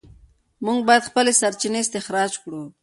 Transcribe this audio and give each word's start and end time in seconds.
موږ 0.65 0.79
باید 0.87 1.07
خپلې 1.09 1.31
سرچینې 1.41 1.79
استخراج 1.83 2.31
کړو. 2.43 2.61